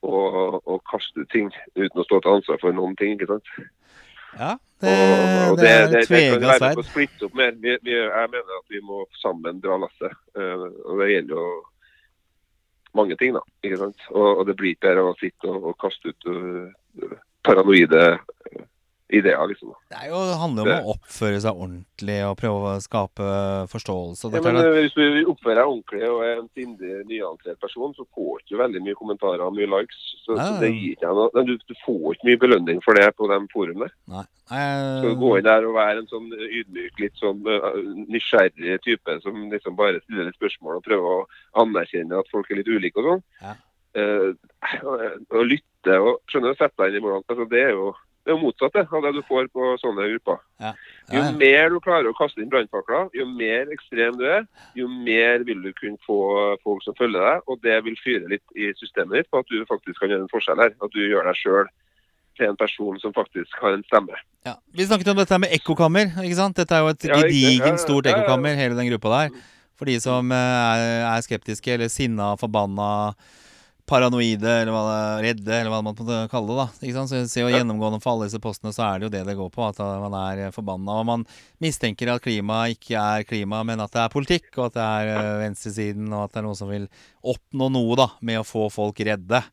[0.01, 3.15] og, og kaste ut ting uten å stå til ansvar for noen ting.
[3.15, 3.53] ikke sant?
[4.39, 6.85] ja, det, Og, og det er det kan tvega være på
[7.27, 7.57] opp mer.
[7.63, 10.15] Vi, vi, jeg mener at vi må sammen dra lasset.
[10.37, 11.47] Uh, og det gjelder jo
[12.97, 13.43] mange ting, da.
[13.63, 14.07] ikke sant?
[14.11, 18.05] Og, og det blir ikke av å sitte og, og kaste ut uh, paranoide
[19.11, 19.73] øh, ideer, liksom.
[19.91, 23.27] Det jo, det handler jo om å oppføre seg ordentlig og prøve å skape
[23.71, 24.31] forståelse.
[24.33, 27.93] Ja, men at- øh, Hvis du oppfører deg ordentlig og er en sindig, nyantrert person,
[27.93, 30.01] så får du ikke veldig mye kommentarer og mye likes.
[30.25, 31.45] Så, Nei, så det gir ikke noe.
[31.45, 33.89] Du, du får ikke mye belønning for det på de forumene.
[34.07, 34.25] Nei.
[34.51, 37.77] Så gå inn der og være en sånn ydmyk, litt sånn øh,
[38.11, 41.27] nysgjerrig type som liksom bare stiller litt spørsmål og prøver å
[41.63, 43.23] anerkjenne at folk er litt ulike og sånn.
[43.41, 43.55] Ja.
[43.91, 44.31] Uh,
[45.35, 47.89] og lytte og skjønner du, sette deg inn i hvordan altså, Det er jo
[48.21, 50.41] det er jo motsatt av det du får på sånne grupper.
[50.61, 50.71] Ja.
[51.11, 54.45] Jo Ja, Jo mer du klarer å kaste inn brannfakler, jo mer ekstrem du er,
[54.77, 56.19] jo mer vil du kunne få
[56.63, 57.41] folk som følger deg.
[57.49, 60.33] Og det vil fyre litt i systemet ditt på at du faktisk kan gjøre en
[60.33, 60.75] forskjell her.
[60.77, 61.71] At du gjør deg sjøl
[62.37, 64.21] til en person som faktisk har en stemme.
[64.45, 64.55] Ja.
[64.73, 66.13] Vi snakket om dette med ekkokammer.
[66.21, 66.55] ikke sant?
[66.61, 67.15] Dette er jo et Ja.
[67.15, 68.21] Ja, ja, gedigent stort ja, ja.
[68.21, 69.41] ekkokammer, hele den gruppa der.
[69.77, 73.15] For de som eh, er skeptiske eller sinna, forbanna,
[73.91, 76.57] paranoide, eller hva det, redde, eller hva man måtte kalle det.
[76.61, 77.11] da Ikke sant?
[77.11, 79.37] Så jeg ser jo Gjennomgående for alle disse postene så er det jo det det
[79.37, 79.65] går på.
[79.67, 80.97] At eh, man er forbanna.
[81.01, 81.25] Og man
[81.63, 85.13] mistenker at klima ikke er klima, men at det er politikk, og at det er
[85.15, 86.87] eh, venstresiden, og at det er noen som vil
[87.33, 89.43] oppnå noe da med å få folk redde.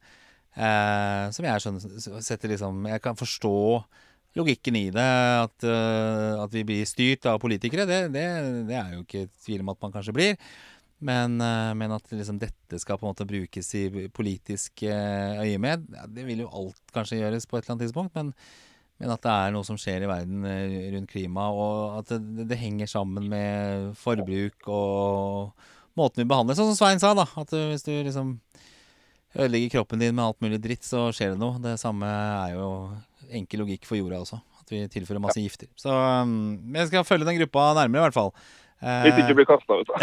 [0.59, 3.59] Eh, som jeg skjønner setter liksom Jeg kan forstå
[4.38, 5.11] logikken i det.
[5.44, 8.27] At, uh, at vi blir styrt av politikere, det, det,
[8.68, 10.37] det er jo ikke tvil om at man kanskje blir.
[10.99, 15.87] Men, eh, men at liksom dette skal på en måte brukes i politisk eh, øyemed,
[15.95, 18.17] ja, det vil jo alt kanskje gjøres på et eller annet tidspunkt.
[18.19, 18.33] Men,
[18.99, 22.49] men at det er noe som skjer i verden eh, rundt klima, og at det,
[22.51, 27.29] det henger sammen med forbruk og måten vi behandler Sånn som Svein sa, da.
[27.39, 28.37] At hvis du liksom
[29.39, 31.61] ødelegger kroppen din med alt mulig dritt, så skjer det noe.
[31.63, 32.69] Det samme er jo
[33.39, 34.39] enkel logikk for jorda også.
[34.63, 35.71] At vi tilfører masse gifter.
[35.79, 38.33] Så vi jeg skal følge den gruppa nærmere, i hvert fall.
[38.79, 39.97] Eh, Hvis ikke blir kasta ut, da.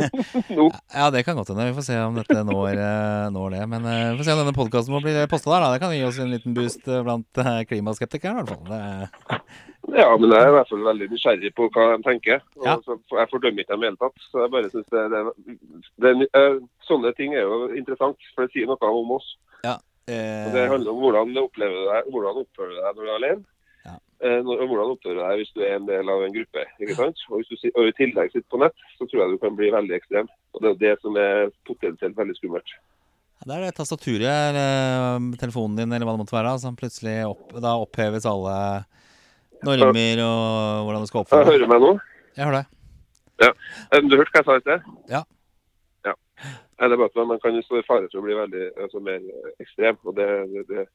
[0.94, 1.64] Ja, det kan godt hende.
[1.66, 3.62] Vi får se om dette når, eh, når det.
[3.72, 5.64] Men eh, vi får se om denne podkasten må bli posta der.
[5.64, 8.70] da Det kan gi oss en liten boost eh, blant klimaskeptikere, i hvert fall.
[8.70, 9.40] Det,
[9.96, 12.42] Ja, men jeg er i hvert fall veldig nysgjerrig på hva de tenker.
[12.62, 12.76] Ja.
[12.86, 14.26] jeg fordømmer ikke dem i det hele tatt.
[14.30, 15.56] Så jeg bare synes det, det,
[16.04, 19.32] det, eh, Sånne ting er jo interessant, for det sier noe om oss.
[19.66, 23.10] eh, Og Det handler om hvordan du opplever deg, hvordan oppfører du deg når du
[23.10, 23.44] er alene.
[23.88, 23.94] Ja.
[23.94, 26.64] Eh, når- og hvordan oppfører du deg hvis du er en del av en gruppe.
[26.82, 27.22] ikke sant?
[27.30, 29.70] Og Hvis du og i tillegg sitter på nett, så tror jeg du kan bli
[29.72, 30.28] veldig ekstrem.
[30.54, 32.74] Og Det er det som er potensielt veldig skummelt.
[33.40, 37.24] det er det tastaturet eller um, telefonen din eller hva det måtte være, som plutselig
[37.24, 38.84] opp, da oppheves alle
[39.64, 41.54] normer og hvordan du skal oppføre deg.
[41.54, 41.92] hører meg nå.
[42.36, 42.76] Jeg hører deg.
[43.40, 43.52] Ja.
[44.04, 44.92] Du hørte hva jeg sa i sted?
[45.08, 45.22] Ja.
[46.04, 46.14] ja.
[46.44, 49.24] Det er bare at man kan stå i fare for å bli veldig altså, mer
[49.24, 49.96] eh, ekstrem.
[50.04, 50.88] og det, det, det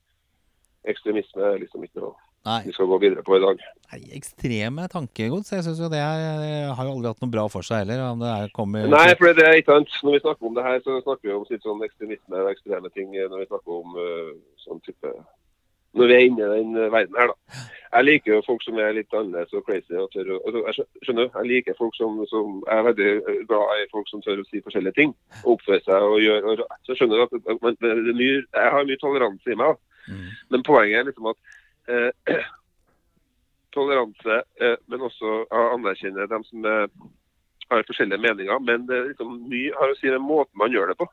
[0.86, 2.14] Ekstremisme er liksom ikke noe
[2.46, 3.62] Nei, vi skal gå videre på i dag.
[3.90, 5.54] nei ekstreme tankegods.
[5.56, 8.04] Jeg synes jo det er, jeg har jo aldri hatt noe bra for seg heller.
[8.12, 8.86] Om det er, kommet...
[8.92, 9.96] Nei, for det er ikke sant.
[10.06, 12.92] Når vi snakker om det her, så snakker vi om litt sånn ekstremisme og ekstreme
[12.94, 13.16] ting.
[13.18, 14.30] eh, Når vi snakker om uh,
[14.62, 15.16] sånn type
[15.96, 17.66] Når vi er inne i den eh, verden her, da.
[17.96, 19.96] Jeg liker jo folk som er litt annerledes og crazy.
[19.96, 23.44] og tør å, altså, jeg skjønner, jeg liker folk som, som Jeg er veldig eh,
[23.50, 25.18] glad i folk som tør å si forskjellige ting.
[25.46, 29.02] Og oppføre seg og gjøre og, Så skjønner du at man, mye, jeg har mye
[29.02, 29.74] toleranse i meg.
[29.74, 30.02] da.
[30.14, 30.26] Mm.
[30.54, 31.56] Men poenget er liksom at
[31.92, 32.40] eh,
[33.76, 36.88] toleranse, eh, men også anerkjenne dem som eh,
[37.70, 38.64] har forskjellige meninger.
[38.64, 41.10] Men det er liksom mye har å si den måten man gjør det på.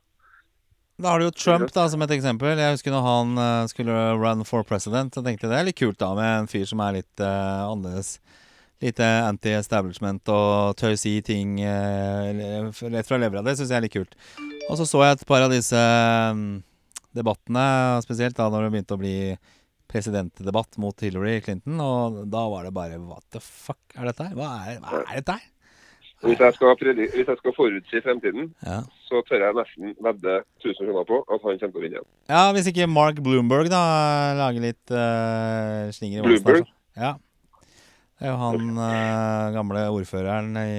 [1.03, 2.53] Da har du jo Trump da, som et eksempel.
[2.61, 3.31] Jeg husker når han
[3.71, 6.69] skulle run for president, så tenkte jeg det er litt kult da med en fyr
[6.69, 8.19] som er litt uh, annerledes.
[8.83, 13.43] Litt eh, anti-establishment og tør si ting uh, rett fra levra.
[13.47, 14.17] Det syns jeg er litt kult.
[14.69, 16.63] Og så så jeg et par av disse um,
[17.17, 17.67] debattene,
[18.05, 19.17] spesielt da når det begynte å bli
[19.93, 24.37] presidentdebatt mot Hillary Clinton, og da var det bare What the fuck er dette her?
[24.39, 25.49] Hva er, hva er dette her?
[26.23, 28.77] Hvis jeg skal, hvis jeg skal forutsi fremtiden, Ja.
[29.09, 32.09] så tør jeg nesten vedde 1000 kroner på at han kommer til å vinne igjen.
[32.31, 33.83] Ja, hvis ikke Mark Bloomberg da
[34.39, 36.27] lager litt uh, slinger i.
[36.29, 36.63] Bloomberg?
[36.63, 36.79] altså.
[36.95, 37.17] Ja.
[38.23, 40.77] Det er jo han uh, gamle ordføreren i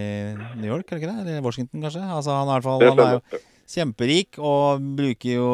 [0.61, 1.25] New York, er det ikke det?
[1.25, 2.05] Eller Washington, kanskje?
[2.07, 3.43] Altså, han, er i hvert fall, han er jo.
[3.69, 5.49] Kjemperik og bruker jo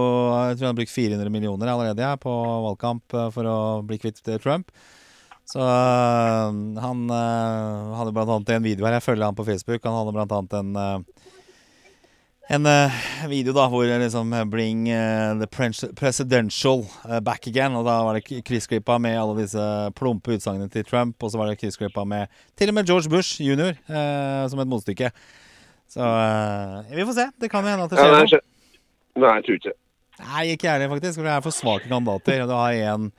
[0.50, 2.32] Jeg tror han har brukt 400 millioner allerede ja, på
[2.65, 4.72] valgkamp eh, for å bli kvitt eh, Trump.
[5.50, 9.00] Så øh, han øh, hadde annet en video her.
[9.00, 9.82] Jeg følger han på Facebook.
[9.84, 11.00] Han hadde annet en øh,
[12.50, 12.65] en
[13.30, 14.88] video da hvor liksom Bring
[15.38, 15.48] the
[15.93, 16.82] presidential
[17.22, 17.76] back again.
[17.78, 21.24] Og da var det kryssklippa med alle disse plumpe utsagnene til Trump.
[21.24, 22.26] Og så var det kryssklippa med
[22.58, 23.78] til og med George Bush jr.
[24.50, 25.12] som et motstykke.
[25.89, 27.28] Så øh, vi får se.
[27.41, 28.41] Det kan hende at det Ja, skjer nei, noe.
[29.23, 29.73] nei, jeg tror ikke.
[30.19, 31.15] Nei, ikke jeg heller, faktisk.
[31.17, 32.43] For det er for svake kandidater.
[32.45, 33.10] Du har én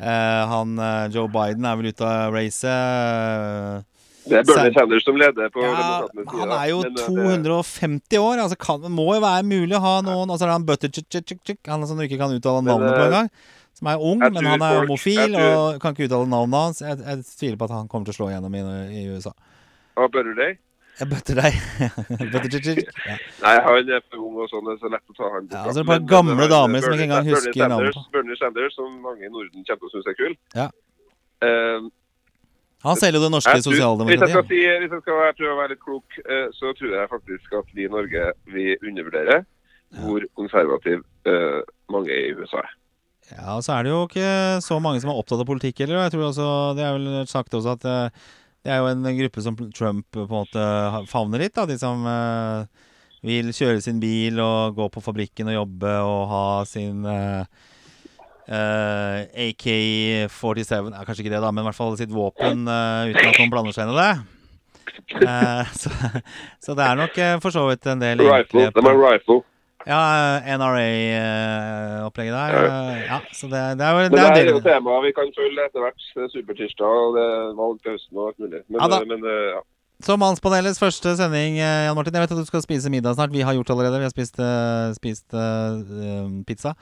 [0.00, 2.66] eh, Han eh, Joe Biden er vel ute av racet.
[2.66, 3.86] eh,
[4.30, 5.74] Det er Bernie Sanders som leder på Ja,
[6.08, 6.40] demokratenes side.
[6.40, 8.42] han er jo Men, eh, det- 250 år.
[8.44, 12.04] Altså kan, må jo være mulig å ha noen altså han Buttigieg, han som du
[12.08, 13.30] ikke kan uttale navnet på eh, engang.
[13.80, 16.80] Som er ung, men han er homofil og kan ikke uttale navnet hans.
[16.84, 18.64] Jeg, jeg tviler på at han kommer til å slå igjennom i,
[18.98, 19.32] i USA.
[19.96, 20.56] Og Butter Day?
[20.98, 21.54] Jeg bøtter deg.
[22.32, 22.82] Buttigieg.
[23.06, 23.14] Ja.
[23.44, 25.62] Nei, han er for ung og sånn, det er så lett å ta han Ja,
[25.62, 28.04] altså, det er bare gamle damer som ikke engang engang Bernie husker navnet på.
[28.16, 30.34] Bernie Sanders, som mange i Norden kommer til å synes er kul.
[30.58, 30.66] Ja.
[31.46, 31.88] Eh,
[32.84, 35.56] Han selger jo det norske jeg tror, hvis jeg skal, si, hvis jeg skal å
[35.60, 39.44] være litt klok, eh, så tror jeg faktisk at vi i Norge vi undervurderer
[39.98, 42.62] hvor konservativ uh, mange er i USA.
[42.62, 42.76] er.
[43.30, 44.30] Ja, og så er det jo ikke
[44.62, 46.02] så mange som er opptatt av politikk heller.
[46.04, 46.46] Jeg tror også,
[46.78, 48.28] Det er vel sagt også at eh,
[48.64, 50.64] det er jo en gruppe som Trump på en måte
[51.08, 51.54] favner litt.
[51.56, 52.86] da, De som eh,
[53.26, 57.44] vil kjøre sin bil og gå på fabrikken og jobbe og ha sin eh,
[58.48, 63.30] eh, AK-47 ja, Kanskje ikke det, da, men i hvert fall sitt våpen eh, uten
[63.32, 64.12] at noen blander seg inn i det.
[65.24, 65.94] Eh, så,
[66.60, 69.40] så det er nok for så vidt en del Rifle, Det er rifle.
[69.86, 70.00] Ja,
[70.58, 72.54] NRA-opplegget der.
[72.60, 75.12] eh, Ja, så det, det er jo det det er er jo temaet tema vi
[75.16, 76.00] kan følge etter hvert.
[76.16, 78.60] Er Supertirsdag og det er valg til høsten og alt mulig.
[78.68, 79.62] Men, Ja eh, men eh, ja.
[80.00, 82.14] Så Mannspanelets første sending, eh, Jan Martin.
[82.14, 83.32] Jeg vet at du skal spise middag snart.
[83.32, 83.98] Vi har gjort det allerede.
[84.00, 86.72] Vi har spist, eh, spist uh, pizza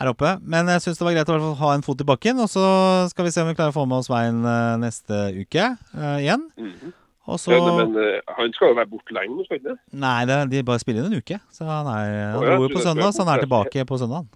[0.00, 0.32] her oppe.
[0.42, 2.40] Men jeg syns det var greit å ha en fot i bakken.
[2.42, 5.30] Og så skal vi se om vi klarer å få med oss Svein eh, neste
[5.38, 6.42] uke uh, igjen.
[6.58, 6.90] Mhm.
[6.90, 7.05] Og
[7.42, 9.76] så ja, men eh, han skal jo være borte lenge skal han det?
[9.98, 11.38] Nei, det, de bare spiller inn en uke.
[11.50, 14.28] Så han, er, han oh, dro jo på søndag, så han er tilbake på søndag.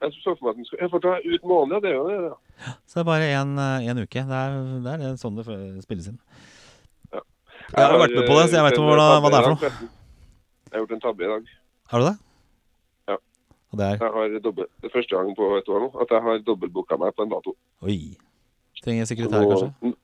[0.00, 2.04] Jeg så for meg at han skulle for da er ut måned, det er jo
[2.06, 2.18] det.
[2.30, 2.74] Ja.
[2.86, 4.22] Så det er bare én uke.
[4.30, 4.54] Det er,
[4.86, 5.46] det er sånn det
[5.82, 6.20] spilles inn.
[7.10, 7.24] Ja.
[7.74, 9.90] Jeg har vært med på det, så jeg vet hva, hva det er for noe.
[10.70, 11.52] Jeg har gjort en tabbe i dag.
[11.90, 12.16] Har du det?
[13.10, 13.18] Ja.
[13.74, 16.14] Og det er Jeg har dobbelt, det er første gang på et år nå at
[16.14, 17.56] jeg har dobbeltbooka meg på en dato.
[17.82, 18.00] Oi.
[18.80, 19.96] Trenger sekretær, kanskje?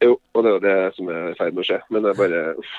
[0.00, 1.78] Jo, og det er jo det som er i ferd med å skje.
[1.90, 2.74] Men det er bare uff.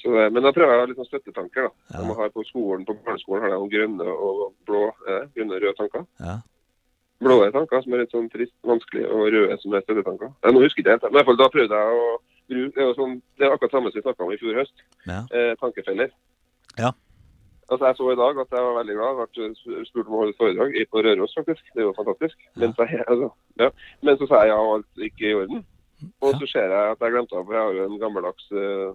[0.00, 1.66] Så, men da prøver jeg å ha litt sånn støttetanker.
[1.68, 1.72] da.
[1.92, 2.00] Ja.
[2.04, 5.76] De har på skolen, på barneskolen har de grønne og blå, eh, grønne og røde
[5.76, 6.06] tanker.
[6.20, 6.38] Ja.
[7.20, 10.32] Blå er tanker som er litt sånn trist, vanskelig, og røde som er støttetanker.
[10.40, 12.08] Ja, nå husker jeg ikke helt, men i hvert fall da prøvde jeg å
[12.50, 14.86] bruke Det er sånn, det er akkurat samme som vi snakka om i fjor høst.
[15.06, 15.20] Ja.
[15.36, 16.10] Eh, tankefeller.
[16.80, 16.90] Ja.
[17.70, 19.20] Altså, Jeg så i dag at jeg var veldig glad.
[19.20, 21.68] Jeg ble spurt om å holde et foredrag på Røros, faktisk.
[21.76, 22.40] Det jo fantastisk.
[22.56, 23.28] Men så, altså,
[23.60, 23.68] ja.
[24.02, 25.62] Men så sa jeg ja, alt gikk i orden.
[26.22, 28.90] Og så ser jeg at jeg glemte av, for jeg har jo en gammeldags uh,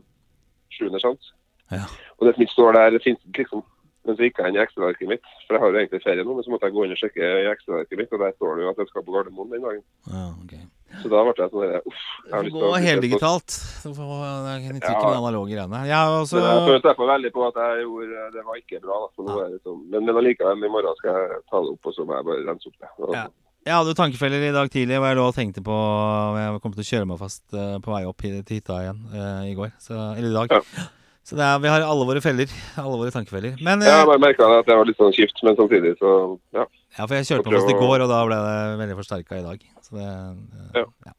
[0.73, 1.31] sjuende sjans.
[1.73, 1.85] Ja.
[2.19, 3.63] Og det som ikke står der, det finnes ikke liksom.
[4.05, 6.33] Men så gikk jeg inn i ekstraarket mitt, for jeg har jo egentlig ferie nå,
[6.37, 8.61] men så måtte jeg gå inn og sjekke i ekstraarket mitt, og der står det
[8.65, 9.81] jo at jeg skal på Gardermoen den dagen.
[10.13, 10.53] Ja, ok.
[11.01, 12.03] Så da ble jeg sånn der, uff.
[12.05, 13.55] Du jeg har får lyst gå heldigitalt.
[13.81, 14.99] Du får, er ikke Ja.
[15.01, 15.79] med analoge greiene.
[15.89, 18.79] Jeg har også Men jeg følte derfor veldig på at jeg gjorde Det var ikke
[18.85, 18.99] bra.
[19.01, 19.09] Da.
[19.15, 21.89] Så nå er det liksom, men, men allikevel, i morgen skal jeg ta det opp,
[21.89, 22.91] og så må jeg bare rense opp det.
[23.01, 23.25] Og, Ja.
[23.65, 26.59] Jeg hadde jo tankefeller i dag tidlig hvor jeg lå og tenkte på om jeg
[26.61, 29.47] kom til å kjøre meg fast eh, på vei opp hit- til hytta igjen eh,
[29.49, 29.71] i går.
[29.81, 30.53] Så, eller i dag.
[30.53, 30.85] Ja.
[31.25, 32.51] Så det er, vi har alle våre feller.
[32.77, 33.55] Alle våre tankefeller.
[33.65, 36.11] Men Jeg eh, har bare merka at jeg var litt sånn skift, men samtidig så
[36.53, 36.67] ja.
[36.99, 39.45] Ja, for jeg kjørte meg fast i går, og da ble det veldig forsterka i
[39.47, 39.65] dag.
[39.81, 41.15] Så det, eh, Ja.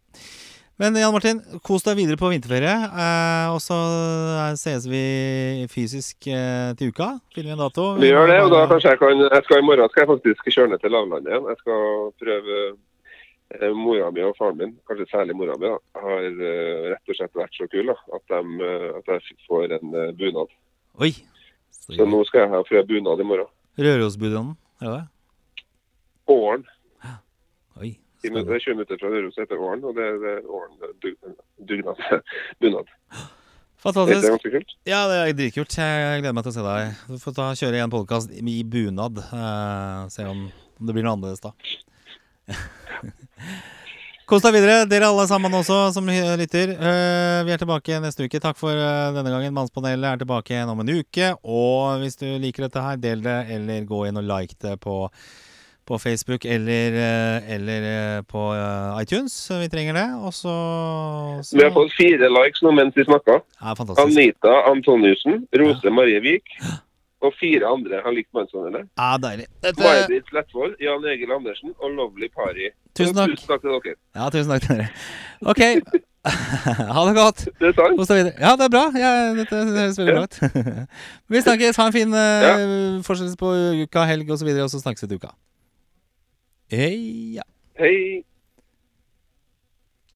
[0.76, 2.72] Men Jan Martin, kos deg videre på vinterferie.
[2.84, 3.76] Eh, og så
[4.42, 5.04] eh, ses vi
[5.72, 7.14] fysisk eh, til uka.
[7.32, 7.86] Finner vi en dato.
[7.96, 10.50] Vi gjør det, og da kanskje jeg kan jeg skal I morgen skal jeg faktisk
[10.52, 11.48] kjøre ned til lavlandet igjen.
[11.48, 12.58] Jeg skal prøve
[13.56, 17.20] eh, Mora mi og faren min, kanskje særlig mora mi, da, har eh, rett og
[17.22, 20.52] slett vært så kule at, de, eh, at jeg får en eh, bunad.
[21.00, 21.14] Oi!
[21.86, 23.48] Så nå skal jeg ha prøve bunad i morgen.
[23.80, 25.64] Rørosbunaden, er det det?
[26.36, 26.68] Åren.
[28.34, 31.34] Det er 20 minutter fra Røros heter Åren, og det er Åren dug-
[31.70, 31.96] dugnad.
[32.60, 32.82] Det er
[33.86, 34.26] Fantastisk.
[34.26, 34.72] ganske kult.
[34.88, 35.76] Ja, det er dritkult.
[35.78, 37.02] Jeg gleder meg til å se deg.
[37.12, 39.20] Du får ta kjøre en podkast i bunad.
[39.30, 40.46] Uh, se om,
[40.80, 41.52] om det blir noe annerledes da.
[44.26, 46.72] Kos deg videre, dere alle sammen også som lytter.
[46.80, 48.40] Uh, vi er tilbake neste uke.
[48.42, 49.54] Takk for uh, denne gangen.
[49.54, 51.28] Mannspanelet er tilbake igjen om en uke.
[51.46, 55.04] Og hvis du liker dette her, del det, eller gå inn og like det på
[55.86, 59.36] på Facebook eller, eh, eller eh, på eh, iTunes.
[59.60, 60.08] Vi trenger det.
[60.26, 60.56] Og så,
[61.42, 63.40] så Vi har fått fire likes nå mens vi snakka.
[63.60, 63.76] ja.
[64.02, 66.58] Anita Antoniussen, Rose Marie Vik
[67.24, 68.88] og fire andre har likt Mannspanelet.
[68.98, 69.46] Ja, deilig.
[69.64, 72.68] Dette, May-Britt Slettvold, Jan Egil Andersen og Lovely Pari.
[72.98, 73.32] Tusen takk.
[73.32, 73.96] Tusen takk til dere.
[74.18, 74.90] ja, tusen takk til dere.
[75.52, 75.62] Ok.
[76.96, 77.44] ha det godt.
[77.60, 78.00] Det er sant.
[78.10, 78.32] Videre.
[78.40, 78.84] Ja, det er bra.
[78.98, 80.38] Ja, dette høres veldig bra ut.
[81.32, 81.80] Vi snakkes.
[81.80, 83.52] Ha en fin uh, fortsettelse på
[83.84, 85.32] uka, helg osv., og så snakkes vi til uka.
[86.70, 86.78] 哎
[87.34, 87.42] 呀，
[87.76, 88.24] 嘿。